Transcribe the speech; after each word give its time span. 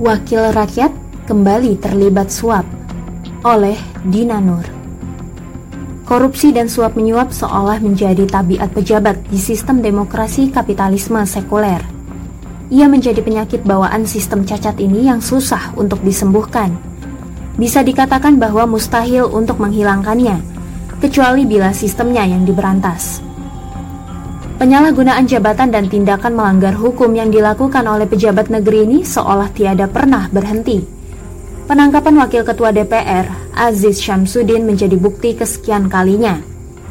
Wakil 0.00 0.56
Rakyat 0.56 0.96
kembali 1.28 1.76
terlibat 1.76 2.32
suap 2.32 2.64
oleh 3.44 3.76
Dina 4.00 4.40
Nur. 4.40 4.64
Korupsi 6.08 6.56
dan 6.56 6.72
suap 6.72 6.96
menyuap 6.96 7.28
seolah 7.28 7.76
menjadi 7.84 8.24
tabiat 8.24 8.72
pejabat 8.72 9.20
di 9.28 9.36
sistem 9.36 9.84
demokrasi 9.84 10.48
kapitalisme 10.48 11.20
sekuler. 11.28 11.84
Ia 12.72 12.88
menjadi 12.88 13.20
penyakit 13.20 13.60
bawaan 13.60 14.08
sistem 14.08 14.48
cacat 14.48 14.80
ini 14.80 15.04
yang 15.04 15.20
susah 15.20 15.76
untuk 15.76 16.00
disembuhkan. 16.00 16.72
Bisa 17.60 17.84
dikatakan 17.84 18.40
bahwa 18.40 18.64
mustahil 18.64 19.28
untuk 19.28 19.60
menghilangkannya, 19.60 20.40
kecuali 21.04 21.44
bila 21.44 21.76
sistemnya 21.76 22.24
yang 22.24 22.48
diberantas. 22.48 23.20
Penyalahgunaan 24.60 25.24
jabatan 25.24 25.72
dan 25.72 25.88
tindakan 25.88 26.36
melanggar 26.36 26.76
hukum 26.76 27.16
yang 27.16 27.32
dilakukan 27.32 27.80
oleh 27.88 28.04
pejabat 28.04 28.52
negeri 28.52 28.84
ini 28.84 29.08
seolah 29.08 29.48
tiada 29.56 29.88
pernah 29.88 30.28
berhenti. 30.28 30.84
Penangkapan 31.64 32.20
Wakil 32.20 32.44
Ketua 32.44 32.68
DPR, 32.68 33.56
Aziz 33.56 34.04
Syamsuddin 34.04 34.68
menjadi 34.68 35.00
bukti 35.00 35.32
kesekian 35.32 35.88
kalinya. 35.88 36.44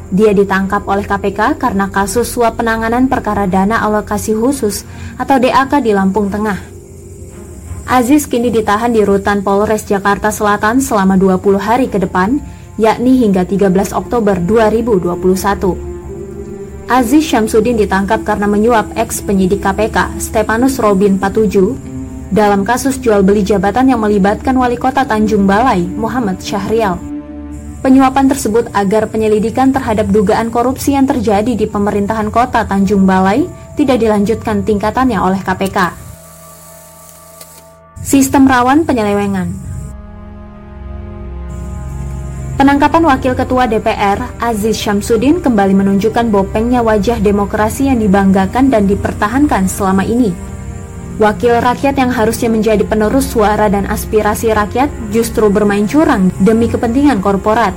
Dia 0.10 0.34
ditangkap 0.34 0.82
oleh 0.90 1.06
KPK 1.06 1.62
karena 1.62 1.94
kasus 1.94 2.34
suap 2.34 2.58
penanganan 2.58 3.06
perkara 3.06 3.46
dana 3.46 3.86
alokasi 3.86 4.34
khusus 4.34 4.82
atau 5.22 5.38
DAK 5.38 5.86
di 5.86 5.94
Lampung 5.94 6.34
Tengah. 6.34 6.58
Aziz 7.86 8.26
kini 8.26 8.50
ditahan 8.50 8.98
di 8.98 9.06
rutan 9.06 9.46
Polres 9.46 9.86
Jakarta 9.86 10.34
Selatan 10.34 10.82
selama 10.82 11.22
20 11.22 11.62
hari 11.62 11.86
ke 11.86 12.02
depan, 12.02 12.42
yakni 12.82 13.22
hingga 13.22 13.46
13 13.46 13.94
Oktober 13.94 14.42
2021. 14.42 15.89
Aziz 16.90 17.22
Syamsuddin 17.30 17.78
ditangkap 17.78 18.26
karena 18.26 18.50
menyuap 18.50 18.98
ex 18.98 19.22
penyidik 19.22 19.62
KPK 19.62 20.18
Stepanus 20.18 20.82
Robin 20.82 21.22
Patuju 21.22 21.78
dalam 22.34 22.66
kasus 22.66 22.98
jual 22.98 23.22
beli 23.22 23.46
jabatan 23.46 23.94
yang 23.94 24.02
melibatkan 24.02 24.58
wali 24.58 24.74
kota 24.74 25.06
Tanjung 25.06 25.46
Balai 25.46 25.86
Muhammad 25.86 26.42
Syahrial. 26.42 26.98
Penyuapan 27.86 28.26
tersebut 28.26 28.74
agar 28.74 29.06
penyelidikan 29.06 29.70
terhadap 29.70 30.10
dugaan 30.10 30.50
korupsi 30.50 30.98
yang 30.98 31.06
terjadi 31.06 31.54
di 31.54 31.70
pemerintahan 31.70 32.34
kota 32.34 32.66
Tanjung 32.66 33.06
Balai 33.06 33.46
tidak 33.78 34.02
dilanjutkan 34.02 34.66
tingkatannya 34.66 35.22
oleh 35.22 35.46
KPK. 35.46 35.94
Sistem 38.02 38.50
rawan 38.50 38.90
penyelewengan 38.90 39.69
Penangkapan 42.60 43.08
Wakil 43.08 43.40
Ketua 43.40 43.72
DPR, 43.72 44.20
Aziz 44.36 44.76
Syamsuddin 44.76 45.40
kembali 45.40 45.80
menunjukkan 45.80 46.28
bopengnya 46.28 46.84
wajah 46.84 47.16
demokrasi 47.24 47.88
yang 47.88 48.04
dibanggakan 48.04 48.68
dan 48.68 48.84
dipertahankan 48.84 49.64
selama 49.64 50.04
ini. 50.04 50.36
Wakil 51.24 51.64
rakyat 51.64 51.96
yang 51.96 52.12
harusnya 52.12 52.52
menjadi 52.52 52.84
penerus 52.84 53.32
suara 53.32 53.72
dan 53.72 53.88
aspirasi 53.88 54.52
rakyat 54.52 54.92
justru 55.08 55.48
bermain 55.48 55.88
curang 55.88 56.36
demi 56.44 56.68
kepentingan 56.68 57.24
korporat. 57.24 57.72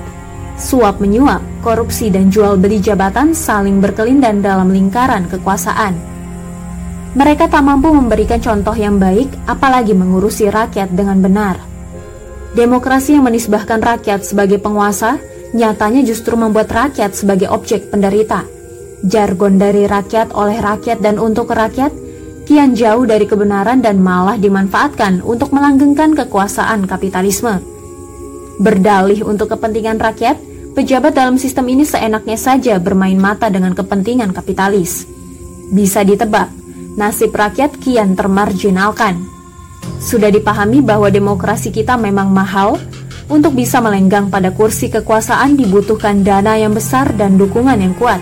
Suap 0.58 0.98
menyuap, 0.98 1.46
korupsi 1.62 2.10
dan 2.10 2.34
jual 2.34 2.58
beli 2.58 2.82
jabatan 2.82 3.38
saling 3.38 3.78
berkelindan 3.78 4.42
dalam 4.42 4.74
lingkaran 4.74 5.30
kekuasaan. 5.30 5.94
Mereka 7.14 7.46
tak 7.46 7.62
mampu 7.62 7.94
memberikan 7.94 8.42
contoh 8.42 8.74
yang 8.74 8.98
baik, 8.98 9.30
apalagi 9.46 9.94
mengurusi 9.94 10.50
rakyat 10.50 10.90
dengan 10.90 11.22
benar. 11.22 11.71
Demokrasi 12.52 13.16
yang 13.16 13.24
menisbahkan 13.24 13.80
rakyat 13.80 14.28
sebagai 14.28 14.60
penguasa 14.60 15.16
nyatanya 15.56 16.04
justru 16.04 16.36
membuat 16.36 16.68
rakyat 16.68 17.16
sebagai 17.16 17.48
objek 17.48 17.88
penderita. 17.88 18.44
Jargon 19.08 19.56
dari 19.56 19.88
rakyat 19.88 20.36
oleh 20.36 20.60
rakyat 20.60 21.00
dan 21.00 21.16
untuk 21.16 21.48
rakyat 21.48 21.88
kian 22.44 22.76
jauh 22.76 23.08
dari 23.08 23.24
kebenaran 23.24 23.80
dan 23.80 24.04
malah 24.04 24.36
dimanfaatkan 24.36 25.24
untuk 25.24 25.48
melanggengkan 25.56 26.12
kekuasaan 26.12 26.84
kapitalisme. 26.84 27.64
Berdalih 28.60 29.24
untuk 29.24 29.48
kepentingan 29.56 29.96
rakyat, 29.96 30.36
pejabat 30.76 31.16
dalam 31.16 31.40
sistem 31.40 31.72
ini 31.72 31.88
seenaknya 31.88 32.36
saja 32.36 32.76
bermain 32.76 33.16
mata 33.16 33.48
dengan 33.48 33.72
kepentingan 33.72 34.36
kapitalis. 34.36 35.08
Bisa 35.72 36.04
ditebak, 36.04 36.52
nasib 37.00 37.32
rakyat 37.32 37.80
kian 37.80 38.12
termarginalkan. 38.12 39.24
Sudah 40.02 40.28
dipahami 40.28 40.82
bahwa 40.82 41.08
demokrasi 41.08 41.70
kita 41.70 41.94
memang 41.94 42.30
mahal, 42.30 42.76
untuk 43.32 43.56
bisa 43.56 43.80
melenggang 43.80 44.28
pada 44.28 44.52
kursi 44.52 44.92
kekuasaan 44.92 45.56
dibutuhkan 45.56 46.20
dana 46.20 46.58
yang 46.58 46.76
besar 46.76 47.08
dan 47.16 47.40
dukungan 47.40 47.80
yang 47.80 47.96
kuat. 47.96 48.20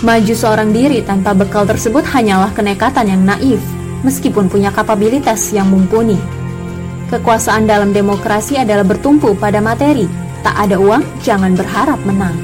Maju 0.00 0.34
seorang 0.36 0.72
diri 0.72 1.04
tanpa 1.04 1.36
bekal 1.36 1.68
tersebut 1.68 2.04
hanyalah 2.08 2.52
kenekatan 2.56 3.08
yang 3.08 3.22
naif, 3.24 3.60
meskipun 4.04 4.48
punya 4.48 4.72
kapabilitas 4.72 5.52
yang 5.52 5.68
mumpuni. 5.68 6.16
Kekuasaan 7.12 7.68
dalam 7.68 7.92
demokrasi 7.92 8.56
adalah 8.56 8.84
bertumpu 8.84 9.36
pada 9.36 9.60
materi, 9.60 10.08
tak 10.44 10.56
ada 10.56 10.76
uang, 10.80 11.04
jangan 11.24 11.56
berharap 11.56 12.00
menang. 12.04 12.36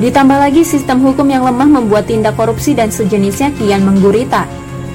Ditambah 0.00 0.38
lagi 0.40 0.66
sistem 0.66 1.00
hukum 1.00 1.30
yang 1.30 1.46
lemah 1.46 1.80
membuat 1.80 2.10
tindak 2.10 2.34
korupsi 2.34 2.74
dan 2.74 2.90
sejenisnya 2.90 3.54
kian 3.54 3.86
menggurita. 3.86 4.44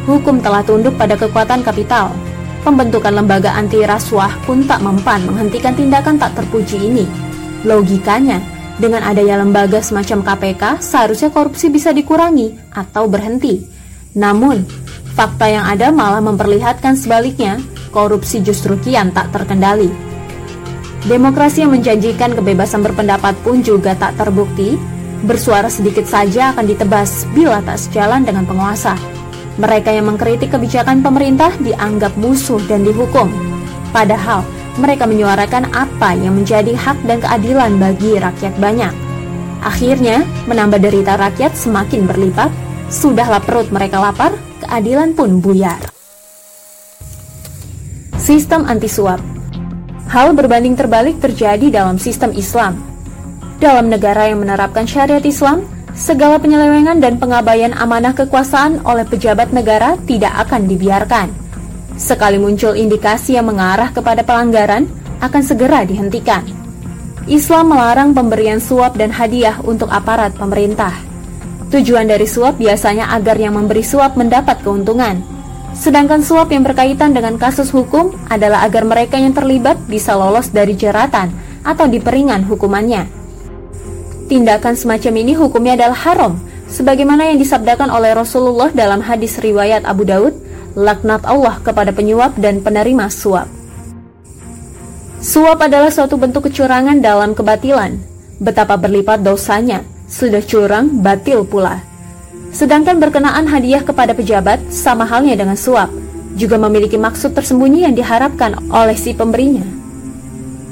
Hukum 0.03 0.43
telah 0.43 0.65
tunduk 0.65 0.97
pada 0.99 1.15
kekuatan 1.15 1.63
kapital, 1.63 2.11
Pembentukan 2.59 3.15
lembaga 3.15 3.55
anti 3.55 3.79
rasuah 3.87 4.35
pun 4.43 4.67
tak 4.67 4.83
mempan 4.83 5.23
menghentikan 5.23 5.71
tindakan 5.71 6.19
tak 6.19 6.35
terpuji 6.35 6.91
ini. 6.91 7.07
Logikanya, 7.63 8.43
dengan 8.79 9.03
adanya 9.03 9.39
lembaga 9.39 9.79
semacam 9.79 10.23
KPK, 10.23 10.83
seharusnya 10.83 11.31
korupsi 11.31 11.71
bisa 11.71 11.95
dikurangi 11.95 12.55
atau 12.75 13.07
berhenti. 13.07 13.63
Namun, 14.15 14.63
fakta 15.15 15.47
yang 15.51 15.67
ada 15.67 15.91
malah 15.91 16.23
memperlihatkan 16.23 16.99
sebaliknya, 16.99 17.59
korupsi 17.91 18.39
justru 18.39 18.75
kian 18.79 19.11
tak 19.11 19.31
terkendali. 19.35 19.91
Demokrasi 21.07 21.63
yang 21.63 21.71
menjanjikan 21.75 22.35
kebebasan 22.35 22.83
berpendapat 22.83 23.35
pun 23.39 23.63
juga 23.63 23.95
tak 23.95 24.19
terbukti, 24.19 24.75
bersuara 25.23 25.67
sedikit 25.71 26.07
saja 26.07 26.51
akan 26.55 26.67
ditebas 26.67 27.23
bila 27.31 27.63
tak 27.63 27.79
sejalan 27.79 28.23
dengan 28.23 28.43
penguasa. 28.43 29.18
Mereka 29.59 29.91
yang 29.91 30.07
mengkritik 30.07 30.55
kebijakan 30.55 31.03
pemerintah 31.03 31.51
dianggap 31.59 32.15
musuh 32.15 32.63
dan 32.71 32.87
dihukum. 32.87 33.27
Padahal, 33.91 34.47
mereka 34.79 35.03
menyuarakan 35.03 35.67
apa 35.75 36.15
yang 36.15 36.39
menjadi 36.39 36.71
hak 36.71 37.03
dan 37.03 37.19
keadilan 37.19 37.75
bagi 37.75 38.15
rakyat 38.15 38.55
banyak. 38.55 38.93
Akhirnya, 39.59 40.23
menambah 40.47 40.79
derita 40.79 41.19
rakyat 41.19 41.51
semakin 41.59 42.07
berlipat, 42.07 42.47
sudahlah 42.87 43.43
perut 43.43 43.67
mereka 43.75 43.99
lapar, 43.99 44.31
keadilan 44.63 45.11
pun 45.11 45.43
buyar. 45.43 45.91
Sistem 48.15 48.63
anti-suap 48.63 49.19
Hal 50.09 50.33
berbanding 50.33 50.73
terbalik 50.73 51.21
terjadi 51.21 51.69
dalam 51.69 52.01
sistem 52.01 52.33
Islam. 52.33 52.81
Dalam 53.61 53.93
negara 53.93 54.25
yang 54.25 54.41
menerapkan 54.41 54.89
syariat 54.89 55.21
Islam, 55.21 55.61
segala 55.99 56.39
penyelewengan 56.39 57.03
dan 57.03 57.19
pengabaian 57.19 57.75
amanah 57.75 58.15
kekuasaan 58.15 58.87
oleh 58.87 59.03
pejabat 59.03 59.51
negara 59.51 59.99
tidak 60.07 60.31
akan 60.47 60.65
dibiarkan. 60.65 61.27
Sekali 61.99 62.39
muncul 62.39 62.79
indikasi 62.79 63.35
yang 63.35 63.51
mengarah 63.51 63.91
kepada 63.91 64.23
pelanggaran, 64.23 64.87
akan 65.19 65.43
segera 65.43 65.83
dihentikan. 65.83 66.47
Islam 67.27 67.75
melarang 67.75 68.15
pemberian 68.15 68.63
suap 68.63 68.95
dan 68.95 69.11
hadiah 69.11 69.59
untuk 69.67 69.91
aparat 69.91 70.31
pemerintah. 70.39 70.95
Tujuan 71.69 72.07
dari 72.07 72.25
suap 72.25 72.55
biasanya 72.55 73.11
agar 73.13 73.35
yang 73.35 73.59
memberi 73.59 73.83
suap 73.83 74.15
mendapat 74.15 74.63
keuntungan. 74.63 75.19
Sedangkan 75.75 76.23
suap 76.23 76.49
yang 76.49 76.65
berkaitan 76.65 77.13
dengan 77.13 77.35
kasus 77.37 77.69
hukum 77.69 78.15
adalah 78.31 78.65
agar 78.65 78.87
mereka 78.87 79.19
yang 79.19 79.35
terlibat 79.35 79.77
bisa 79.85 80.17
lolos 80.17 80.49
dari 80.49 80.73
jeratan 80.73 81.29
atau 81.61 81.85
diperingan 81.85 82.47
hukumannya. 82.47 83.18
Tindakan 84.29 84.77
semacam 84.77 85.13
ini 85.25 85.33
hukumnya 85.33 85.73
adalah 85.73 85.97
haram, 86.05 86.37
sebagaimana 86.69 87.33
yang 87.33 87.41
disabdakan 87.41 87.89
oleh 87.89 88.13
Rasulullah 88.13 88.69
dalam 88.69 89.01
hadis 89.01 89.41
riwayat 89.41 89.89
Abu 89.89 90.05
Daud, 90.05 90.37
laknat 90.77 91.25
Allah 91.25 91.57
kepada 91.65 91.89
penyuap 91.89 92.37
dan 92.37 92.61
penerima 92.61 93.09
suap. 93.09 93.49
Suap 95.17 95.65
adalah 95.65 95.89
suatu 95.89 96.13
bentuk 96.21 96.45
kecurangan 96.45 97.01
dalam 97.01 97.33
kebatilan. 97.33 97.97
Betapa 98.37 98.77
berlipat 98.77 99.25
dosanya, 99.25 99.81
sudah 100.05 100.45
curang, 100.45 101.01
batil 101.01 101.41
pula. 101.41 101.81
Sedangkan 102.53 103.01
berkenaan 103.01 103.49
hadiah 103.49 103.81
kepada 103.81 104.13
pejabat, 104.13 104.61
sama 104.69 105.09
halnya 105.09 105.33
dengan 105.41 105.57
suap, 105.57 105.89
juga 106.37 106.61
memiliki 106.61 107.01
maksud 107.01 107.33
tersembunyi 107.33 107.89
yang 107.89 107.97
diharapkan 107.97 108.61
oleh 108.69 108.93
si 108.93 109.17
pemberinya. 109.17 109.78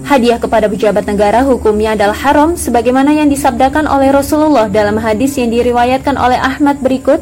Hadiah 0.08 0.40
kepada 0.40 0.72
pejabat 0.72 1.04
negara 1.04 1.44
hukumnya 1.44 1.92
adalah 1.92 2.16
haram 2.16 2.56
sebagaimana 2.56 3.12
yang 3.12 3.28
disabdakan 3.28 3.92
oleh 3.92 4.16
Rasulullah 4.16 4.72
dalam 4.72 4.96
hadis 5.04 5.36
yang 5.36 5.52
diriwayatkan 5.52 6.16
oleh 6.16 6.40
Ahmad 6.40 6.80
berikut. 6.80 7.20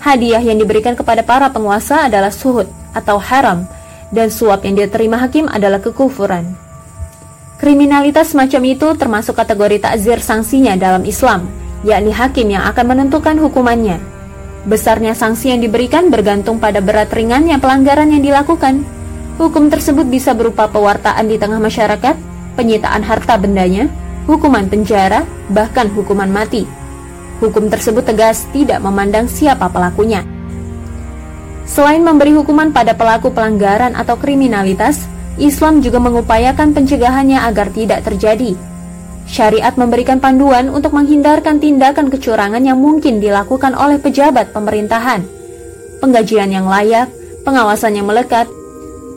Hadiah 0.00 0.40
yang 0.40 0.56
diberikan 0.56 0.96
kepada 0.96 1.20
para 1.20 1.52
penguasa 1.52 2.08
adalah 2.08 2.32
suhud 2.32 2.64
atau 2.96 3.20
haram 3.20 3.68
dan 4.08 4.32
suap 4.32 4.64
yang 4.64 4.72
diterima 4.72 5.20
hakim 5.20 5.52
adalah 5.52 5.84
kekufuran. 5.84 6.48
Kriminalitas 7.60 8.32
semacam 8.32 8.72
itu 8.72 8.88
termasuk 8.96 9.36
kategori 9.36 9.84
takzir 9.84 10.16
sanksinya 10.16 10.80
dalam 10.80 11.04
Islam, 11.04 11.44
yakni 11.84 12.08
hakim 12.08 12.48
yang 12.48 12.64
akan 12.72 12.88
menentukan 12.88 13.36
hukumannya. 13.36 14.00
Besarnya 14.64 15.12
sanksi 15.12 15.52
yang 15.52 15.60
diberikan 15.60 16.08
bergantung 16.08 16.56
pada 16.56 16.80
berat 16.80 17.12
ringannya 17.12 17.60
pelanggaran 17.60 18.08
yang 18.16 18.24
dilakukan. 18.24 19.03
Hukum 19.34 19.66
tersebut 19.66 20.06
bisa 20.06 20.30
berupa 20.30 20.70
pewartaan 20.70 21.26
di 21.26 21.34
tengah 21.34 21.58
masyarakat, 21.58 22.14
penyitaan 22.54 23.02
harta 23.02 23.34
bendanya, 23.34 23.90
hukuman 24.30 24.70
penjara, 24.70 25.26
bahkan 25.50 25.90
hukuman 25.90 26.30
mati. 26.30 26.62
Hukum 27.42 27.66
tersebut 27.66 28.06
tegas 28.06 28.46
tidak 28.54 28.78
memandang 28.78 29.26
siapa 29.26 29.66
pelakunya. 29.66 30.22
Selain 31.66 31.98
memberi 31.98 32.30
hukuman 32.30 32.70
pada 32.70 32.94
pelaku 32.94 33.34
pelanggaran 33.34 33.98
atau 33.98 34.14
kriminalitas, 34.14 35.02
Islam 35.34 35.82
juga 35.82 35.98
mengupayakan 35.98 36.70
pencegahannya 36.70 37.42
agar 37.42 37.74
tidak 37.74 38.06
terjadi. 38.06 38.54
Syariat 39.26 39.74
memberikan 39.74 40.22
panduan 40.22 40.70
untuk 40.70 40.94
menghindarkan 40.94 41.58
tindakan 41.58 42.06
kecurangan 42.06 42.62
yang 42.62 42.78
mungkin 42.78 43.18
dilakukan 43.18 43.74
oleh 43.74 43.98
pejabat 43.98 44.54
pemerintahan. 44.54 45.26
Penggajian 45.98 46.54
yang 46.54 46.70
layak, 46.70 47.10
pengawasan 47.42 47.98
yang 47.98 48.06
melekat, 48.06 48.46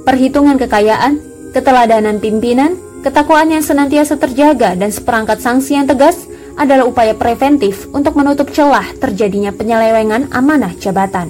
perhitungan 0.07 0.55
kekayaan, 0.55 1.19
keteladanan 1.51 2.23
pimpinan, 2.23 2.79
ketakwaan 3.03 3.51
yang 3.51 3.59
senantiasa 3.59 4.15
terjaga, 4.15 4.79
dan 4.79 4.87
seperangkat 4.87 5.43
sanksi 5.43 5.75
yang 5.75 5.83
tegas 5.83 6.31
adalah 6.55 6.87
upaya 6.87 7.11
preventif 7.11 7.91
untuk 7.91 8.15
menutup 8.15 8.47
celah 8.55 8.87
terjadinya 9.03 9.51
penyelewengan 9.51 10.31
amanah 10.31 10.71
jabatan. 10.79 11.27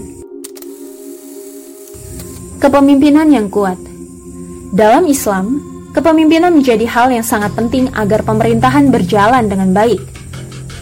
Kepemimpinan 2.62 3.34
yang 3.34 3.50
kuat 3.50 3.82
Dalam 4.78 5.10
Islam, 5.10 5.58
kepemimpinan 5.98 6.54
menjadi 6.54 6.86
hal 6.86 7.10
yang 7.10 7.26
sangat 7.26 7.58
penting 7.58 7.90
agar 7.98 8.22
pemerintahan 8.22 8.94
berjalan 8.94 9.50
dengan 9.50 9.74
baik. 9.74 10.06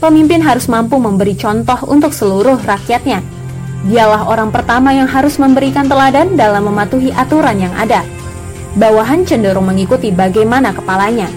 Pemimpin 0.04 0.44
harus 0.44 0.68
mampu 0.68 1.00
memberi 1.00 1.38
contoh 1.40 1.80
untuk 1.88 2.12
seluruh 2.12 2.60
rakyatnya, 2.60 3.24
Dialah 3.86 4.26
orang 4.26 4.50
pertama 4.50 4.90
yang 4.90 5.06
harus 5.06 5.38
memberikan 5.38 5.86
teladan 5.86 6.34
dalam 6.34 6.66
mematuhi 6.66 7.14
aturan 7.14 7.62
yang 7.62 7.74
ada. 7.78 8.02
Bawahan 8.82 9.30
cenderung 9.30 9.70
mengikuti 9.70 10.10
bagaimana 10.10 10.74
kepalanya. 10.74 11.30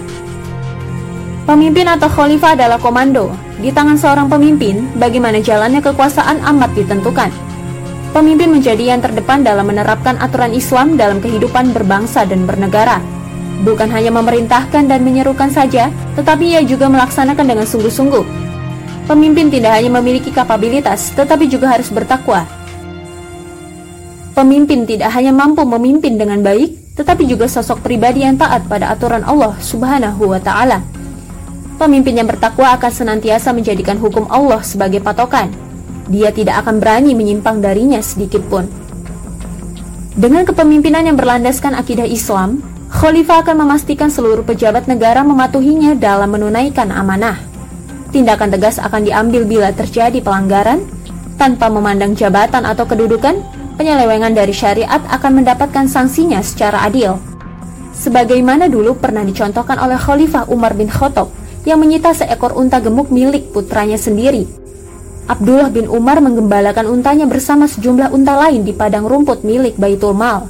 Pemimpin 1.45 1.85
atau 1.85 2.09
khalifah 2.09 2.57
adalah 2.57 2.81
komando. 2.81 3.29
Di 3.61 3.69
tangan 3.69 4.01
seorang 4.01 4.27
pemimpin, 4.33 4.89
bagaimana 4.97 5.37
jalannya 5.37 5.77
kekuasaan 5.77 6.41
amat 6.41 6.73
ditentukan. 6.73 7.29
Pemimpin 8.17 8.49
menjadi 8.49 8.97
yang 8.97 9.01
terdepan 9.05 9.45
dalam 9.45 9.69
menerapkan 9.69 10.17
aturan 10.17 10.49
Islam 10.49 10.97
dalam 10.97 11.21
kehidupan 11.21 11.69
berbangsa 11.69 12.25
dan 12.25 12.49
bernegara. 12.49 12.97
Bukan 13.61 13.93
hanya 13.93 14.09
memerintahkan 14.09 14.89
dan 14.89 15.05
menyerukan 15.05 15.53
saja, 15.53 15.93
tetapi 16.17 16.57
ia 16.57 16.61
juga 16.65 16.89
melaksanakan 16.89 17.45
dengan 17.45 17.69
sungguh-sungguh 17.69 18.38
Pemimpin 19.09 19.49
tidak 19.49 19.73
hanya 19.73 19.89
memiliki 19.97 20.29
kapabilitas, 20.29 21.09
tetapi 21.17 21.49
juga 21.49 21.73
harus 21.73 21.89
bertakwa. 21.89 22.45
Pemimpin 24.37 24.85
tidak 24.85 25.09
hanya 25.17 25.33
mampu 25.33 25.65
memimpin 25.65 26.13
dengan 26.13 26.45
baik, 26.45 26.93
tetapi 26.93 27.25
juga 27.25 27.49
sosok 27.49 27.81
pribadi 27.81 28.21
yang 28.21 28.37
taat 28.37 28.69
pada 28.69 28.93
aturan 28.93 29.25
Allah 29.25 29.57
Subhanahu 29.57 30.29
wa 30.29 30.37
Ta'ala. 30.37 30.85
Pemimpin 31.81 32.21
yang 32.21 32.29
bertakwa 32.29 32.69
akan 32.77 32.91
senantiasa 32.93 33.49
menjadikan 33.49 33.97
hukum 33.97 34.29
Allah 34.29 34.61
sebagai 34.61 35.01
patokan. 35.01 35.49
Dia 36.05 36.29
tidak 36.29 36.61
akan 36.61 36.77
berani 36.77 37.17
menyimpang 37.17 37.65
darinya 37.65 37.97
sedikit 38.05 38.45
pun. 38.45 38.69
Dengan 40.13 40.45
kepemimpinan 40.45 41.09
yang 41.09 41.17
berlandaskan 41.17 41.73
akidah 41.73 42.05
Islam, 42.05 42.61
Khalifah 42.93 43.41
akan 43.41 43.65
memastikan 43.65 44.13
seluruh 44.13 44.45
pejabat 44.45 44.85
negara 44.85 45.25
mematuhinya 45.25 45.97
dalam 45.97 46.29
menunaikan 46.29 46.93
amanah 46.93 47.48
tindakan 48.09 48.49
tegas 48.53 48.81
akan 48.81 49.05
diambil 49.05 49.45
bila 49.45 49.69
terjadi 49.73 50.19
pelanggaran, 50.21 50.85
tanpa 51.39 51.71
memandang 51.71 52.13
jabatan 52.13 52.67
atau 52.67 52.83
kedudukan, 52.83 53.39
penyelewengan 53.79 54.35
dari 54.35 54.51
syariat 54.51 54.99
akan 55.07 55.39
mendapatkan 55.39 55.87
sanksinya 55.87 56.43
secara 56.43 56.83
adil. 56.83 57.15
Sebagaimana 57.95 58.67
dulu 58.67 58.99
pernah 58.99 59.23
dicontohkan 59.23 59.79
oleh 59.79 59.95
Khalifah 59.95 60.51
Umar 60.51 60.75
bin 60.75 60.91
Khattab 60.91 61.31
yang 61.63 61.79
menyita 61.79 62.11
seekor 62.11 62.55
unta 62.55 62.83
gemuk 62.83 63.07
milik 63.11 63.51
putranya 63.55 63.95
sendiri. 63.95 64.47
Abdullah 65.29 65.69
bin 65.69 65.85
Umar 65.85 66.19
menggembalakan 66.19 66.89
untanya 66.89 67.29
bersama 67.29 67.69
sejumlah 67.69 68.09
unta 68.09 68.33
lain 68.33 68.65
di 68.65 68.73
padang 68.73 69.05
rumput 69.05 69.45
milik 69.45 69.77
Baitul 69.77 70.17
Mal. 70.17 70.49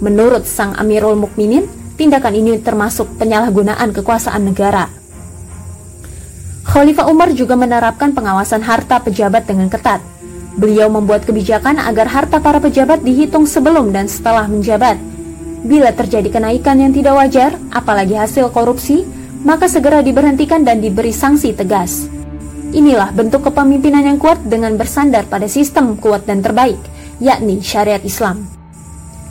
Menurut 0.00 0.48
sang 0.48 0.72
Amirul 0.80 1.14
Mukminin, 1.20 1.68
tindakan 1.94 2.32
ini 2.34 2.56
termasuk 2.58 3.06
penyalahgunaan 3.20 3.92
kekuasaan 3.92 4.42
negara. 4.48 5.03
Khalifah 6.74 7.06
Umar 7.06 7.30
juga 7.30 7.54
menerapkan 7.54 8.10
pengawasan 8.10 8.58
harta 8.66 8.98
pejabat 8.98 9.46
dengan 9.46 9.70
ketat. 9.70 10.02
Beliau 10.58 10.90
membuat 10.90 11.22
kebijakan 11.22 11.78
agar 11.78 12.10
harta 12.10 12.42
para 12.42 12.58
pejabat 12.58 12.98
dihitung 13.06 13.46
sebelum 13.46 13.94
dan 13.94 14.10
setelah 14.10 14.50
menjabat. 14.50 14.98
Bila 15.62 15.94
terjadi 15.94 16.26
kenaikan 16.34 16.82
yang 16.82 16.90
tidak 16.90 17.14
wajar, 17.14 17.54
apalagi 17.70 18.18
hasil 18.18 18.50
korupsi, 18.50 19.06
maka 19.46 19.70
segera 19.70 20.02
diberhentikan 20.02 20.66
dan 20.66 20.82
diberi 20.82 21.14
sanksi 21.14 21.54
tegas. 21.54 22.10
Inilah 22.74 23.14
bentuk 23.14 23.46
kepemimpinan 23.46 24.10
yang 24.10 24.18
kuat 24.18 24.42
dengan 24.42 24.74
bersandar 24.74 25.30
pada 25.30 25.46
sistem 25.46 25.94
kuat 25.94 26.26
dan 26.26 26.42
terbaik, 26.42 26.82
yakni 27.22 27.62
syariat 27.62 28.02
Islam. 28.02 28.50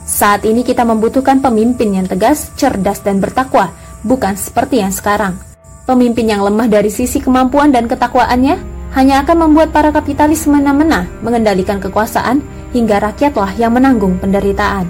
Saat 0.08 0.48
ini 0.48 0.64
kita 0.64 0.88
membutuhkan 0.88 1.44
pemimpin 1.44 1.92
yang 1.92 2.08
tegas, 2.08 2.56
cerdas, 2.56 3.04
dan 3.04 3.20
bertakwa, 3.20 3.76
bukan 4.08 4.40
seperti 4.40 4.80
yang 4.80 4.96
sekarang. 4.96 5.53
Pemimpin 5.84 6.32
yang 6.32 6.48
lemah 6.48 6.72
dari 6.72 6.88
sisi 6.88 7.20
kemampuan 7.20 7.68
dan 7.76 7.92
ketakwaannya 7.92 8.56
hanya 8.96 9.20
akan 9.20 9.36
membuat 9.36 9.76
para 9.76 9.92
kapitalis 9.92 10.48
semena-mena 10.48 11.12
mengendalikan 11.20 11.84
kekuasaan 11.84 12.40
hingga 12.72 13.04
rakyatlah 13.04 13.52
yang 13.60 13.76
menanggung 13.76 14.16
penderitaan. 14.16 14.88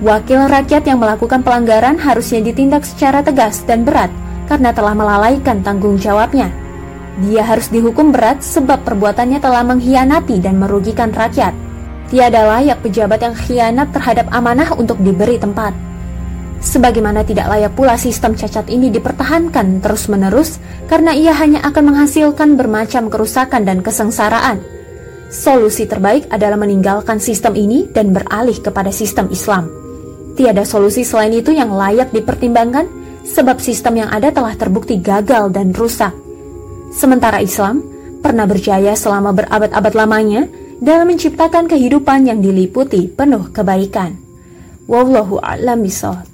Wakil 0.00 0.48
rakyat 0.48 0.88
yang 0.88 1.04
melakukan 1.04 1.44
pelanggaran 1.44 2.00
harusnya 2.00 2.40
ditindak 2.40 2.88
secara 2.88 3.20
tegas 3.20 3.60
dan 3.68 3.84
berat 3.84 4.08
karena 4.48 4.72
telah 4.72 4.96
melalaikan 4.96 5.60
tanggung 5.60 6.00
jawabnya. 6.00 6.48
Dia 7.20 7.44
harus 7.44 7.68
dihukum 7.68 8.08
berat 8.08 8.40
sebab 8.40 8.88
perbuatannya 8.88 9.36
telah 9.36 9.68
mengkhianati 9.68 10.40
dan 10.40 10.56
merugikan 10.56 11.12
rakyat. 11.12 11.52
Tiada 12.08 12.48
layak 12.56 12.80
pejabat 12.80 13.20
yang 13.20 13.36
khianat 13.36 13.92
terhadap 13.92 14.32
amanah 14.32 14.72
untuk 14.80 14.96
diberi 14.96 15.36
tempat. 15.36 15.91
Sebagaimana 16.62 17.26
tidak 17.26 17.50
layak 17.50 17.74
pula 17.74 17.98
sistem 17.98 18.38
cacat 18.38 18.70
ini 18.70 18.86
dipertahankan 18.94 19.82
terus-menerus 19.82 20.62
karena 20.86 21.10
ia 21.10 21.34
hanya 21.34 21.58
akan 21.66 21.90
menghasilkan 21.90 22.54
bermacam 22.54 23.10
kerusakan 23.10 23.66
dan 23.66 23.82
kesengsaraan. 23.82 24.62
Solusi 25.26 25.90
terbaik 25.90 26.30
adalah 26.30 26.54
meninggalkan 26.54 27.18
sistem 27.18 27.58
ini 27.58 27.90
dan 27.90 28.14
beralih 28.14 28.54
kepada 28.62 28.94
sistem 28.94 29.26
Islam. 29.34 29.66
Tiada 30.38 30.62
solusi 30.62 31.02
selain 31.02 31.34
itu 31.34 31.50
yang 31.50 31.74
layak 31.74 32.14
dipertimbangkan 32.14 32.86
sebab 33.26 33.58
sistem 33.58 34.06
yang 34.06 34.10
ada 34.14 34.30
telah 34.30 34.54
terbukti 34.54 35.02
gagal 35.02 35.50
dan 35.50 35.74
rusak. 35.74 36.14
Sementara 36.94 37.42
Islam 37.42 37.82
pernah 38.22 38.46
berjaya 38.46 38.94
selama 38.94 39.34
berabad-abad 39.34 39.92
lamanya 39.98 40.46
dalam 40.78 41.10
menciptakan 41.10 41.66
kehidupan 41.66 42.30
yang 42.30 42.38
diliputi 42.38 43.10
penuh 43.10 43.50
kebaikan. 43.50 44.14
Wallahu 44.86 45.42
a'lam 45.42 45.84
bishawab. 45.84 46.31